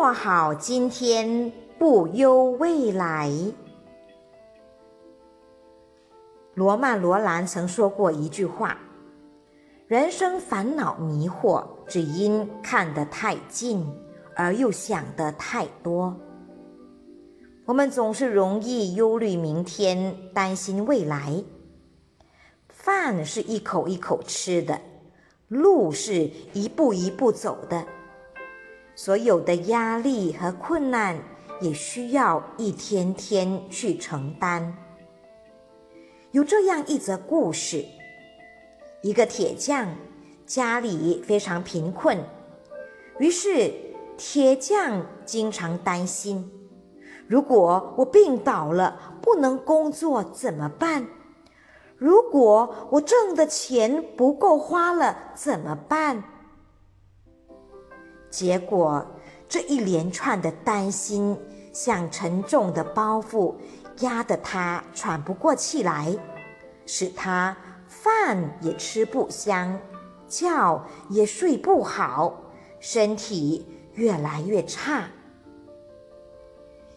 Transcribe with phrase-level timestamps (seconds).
[0.00, 3.30] 过好今天，不忧未来。
[6.54, 8.78] 罗曼·罗兰曾说过一句话
[9.86, 13.86] ：“人生烦恼迷惑，只因看得太近，
[14.34, 16.16] 而又想得太多。”
[17.68, 21.44] 我们总是容易忧虑明天，担心未来。
[22.70, 24.80] 饭是一口一口吃的，
[25.48, 27.86] 路是一步一步走的。
[28.94, 31.18] 所有的压力和困难，
[31.60, 34.76] 也需要一天天去承担。
[36.32, 37.84] 有这样一则故事：
[39.02, 39.88] 一个铁匠
[40.46, 42.18] 家里非常贫困，
[43.18, 43.72] 于是
[44.16, 46.50] 铁匠经常担心。
[47.26, 51.06] 如果我病倒了，不能工作怎么办？
[51.96, 56.22] 如果我挣的钱不够花了怎么办？
[58.30, 59.04] 结果，
[59.48, 61.36] 这一连串的担心
[61.72, 63.54] 像沉重的包袱，
[64.00, 66.16] 压得他喘不过气来，
[66.86, 67.56] 使他
[67.88, 69.78] 饭也吃不香，
[70.28, 72.40] 觉也睡不好，
[72.78, 75.08] 身体越来越差。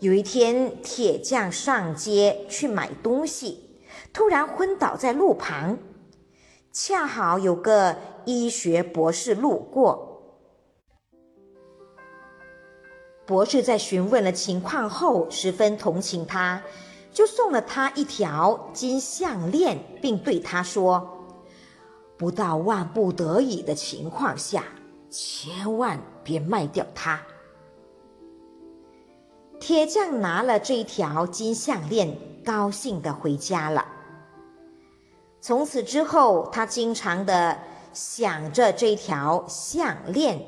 [0.00, 3.80] 有一天，铁匠上街去买东西，
[4.12, 5.78] 突然昏倒在路旁。
[6.70, 10.13] 恰好有个医学博士路过，
[13.26, 16.62] 博士在询问了情况后，十分同情他，
[17.12, 21.26] 就送了他一条金项链，并对他说
[22.18, 24.64] ：“不到万不得已的情况下，
[25.10, 27.20] 千万别卖掉它。”
[29.58, 33.86] 铁匠拿了这条金项链，高兴地回家了。
[35.40, 37.58] 从此之后，他经常的
[37.94, 40.44] 想着这条项链，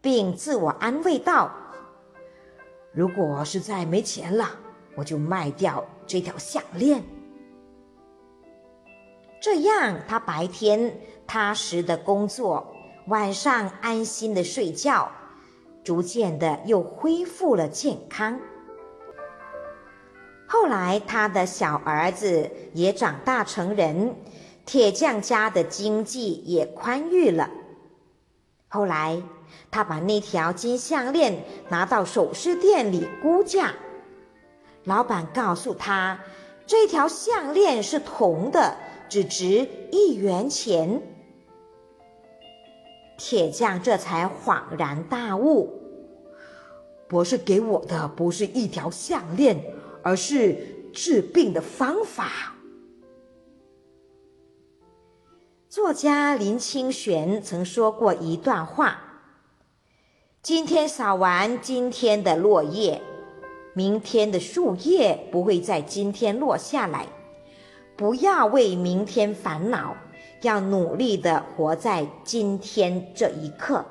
[0.00, 1.50] 并自我安慰道
[2.92, 4.50] ：“如果实在没钱了，
[4.96, 7.02] 我就卖掉这条项链。
[9.40, 12.74] 这样，他白天踏实的工作，
[13.06, 15.10] 晚上安心的睡觉。”
[15.84, 18.38] 逐渐的又恢复了健康。
[20.46, 24.14] 后来，他的小儿子也长大成人，
[24.66, 27.48] 铁匠家的经济也宽裕了。
[28.66, 29.22] 后来，
[29.70, 33.74] 他把那条金项链拿到首饰店里估价，
[34.84, 36.18] 老板告诉他，
[36.66, 38.76] 这条项链是铜的，
[39.08, 41.02] 只值一元钱。
[43.16, 45.74] 铁匠这才恍然大悟。
[47.08, 49.58] 博士给我的不是一条项链，
[50.02, 50.54] 而是
[50.92, 52.54] 治病的方法。
[55.68, 58.98] 作家林清玄曾说过一段话
[60.40, 63.02] ：“今天扫完今天的落叶，
[63.74, 67.06] 明天的树叶不会在今天落下来。
[67.96, 69.96] 不要为明天烦恼，
[70.42, 73.84] 要努力的活在今天这一刻。”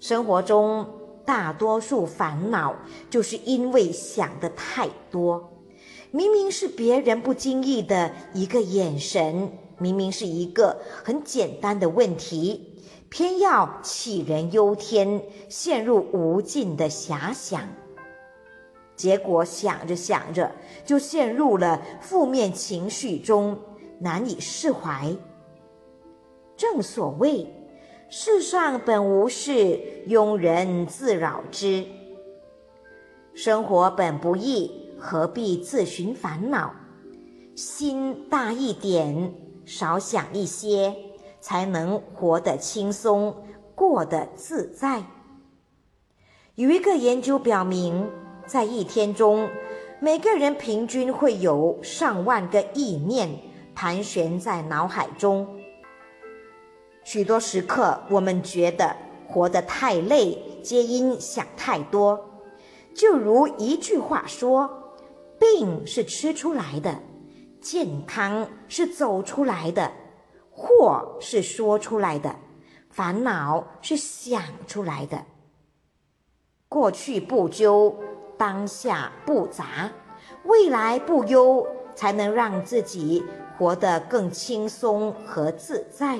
[0.00, 0.84] 生活中
[1.24, 2.74] 大多数烦恼，
[3.08, 5.52] 就是因为想的太多。
[6.10, 12.71] 明明是别人不经意的一个眼神，明明是一个很简单的问题，
[13.12, 17.68] 偏要杞人忧天，陷入无尽的遐想。
[18.96, 20.50] 结果想着想着，
[20.86, 23.58] 就陷入了负面情绪中，
[23.98, 25.14] 难以释怀。
[26.56, 27.46] 正所谓。
[28.08, 31.84] 世上本无事，庸人自扰之。
[33.34, 36.74] 生活本不易，何必自寻烦恼？
[37.54, 39.34] 心大一点，
[39.66, 40.94] 少想一些，
[41.42, 43.34] 才能活得轻松，
[43.74, 45.02] 过得自在。
[46.54, 48.08] 有一个研究表明，
[48.46, 49.48] 在一天中，
[50.00, 53.28] 每个人平均会有上万个意念
[53.74, 55.58] 盘旋在脑海中。
[57.02, 58.94] 许多时刻，我们觉得
[59.26, 62.30] 活得太累，皆因想太多。
[62.94, 64.70] 就如一句话说
[65.40, 67.00] ：“病是吃出来的，
[67.60, 69.90] 健康是走出来的，
[70.52, 72.36] 祸是说出来的，
[72.90, 75.24] 烦恼是想出来的。”
[76.68, 77.94] 过去不究，
[78.38, 79.90] 当下不杂，
[80.44, 83.22] 未来不忧，才能让自己
[83.58, 86.18] 活得更轻松和自在。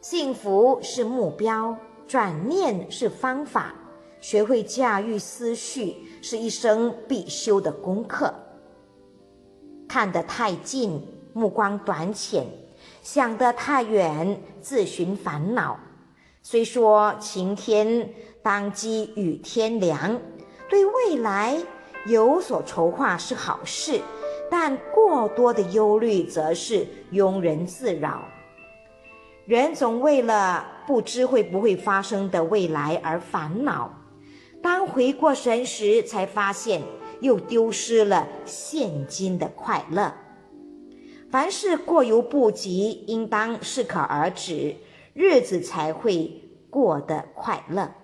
[0.00, 1.76] 幸福是目标，
[2.08, 3.72] 转念是方法，
[4.20, 8.34] 学会驾驭思绪是一生必修的功课。
[9.88, 11.00] 看得太近，
[11.32, 12.44] 目光短浅；
[13.02, 15.78] 想得太远，自寻烦恼。
[16.42, 18.10] 虽说晴天
[18.42, 20.20] 当积雨天凉，
[20.68, 21.56] 对未来
[22.06, 24.00] 有所筹划是好事，
[24.50, 28.22] 但过多的忧虑则是庸人自扰。
[29.44, 33.92] 人总为了不知会不会发生的未来而烦恼，
[34.60, 36.82] 当回过神时，才发现
[37.20, 40.12] 又丢失了现今的快乐。
[41.32, 44.76] 凡事过犹不及，应当适可而止，
[45.14, 47.94] 日子才会过得快乐。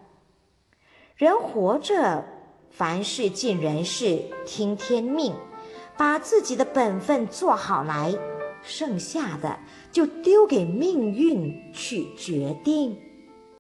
[1.14, 2.24] 人活着，
[2.70, 5.34] 凡事尽人事，听天命，
[5.98, 8.14] 把自己的本分做好来。
[8.62, 9.58] 剩下的
[9.92, 12.98] 就丢给命运去决定。